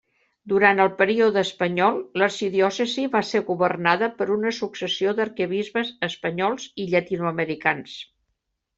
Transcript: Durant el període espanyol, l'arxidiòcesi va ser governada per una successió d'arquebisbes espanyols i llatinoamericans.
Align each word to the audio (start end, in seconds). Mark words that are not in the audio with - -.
Durant 0.51 0.79
el 0.85 0.87
període 1.01 1.43
espanyol, 1.47 1.99
l'arxidiòcesi 2.21 3.05
va 3.17 3.23
ser 3.33 3.43
governada 3.51 4.11
per 4.23 4.29
una 4.39 4.55
successió 4.63 5.15
d'arquebisbes 5.21 5.95
espanyols 6.13 6.69
i 6.87 6.91
llatinoamericans. 6.93 7.99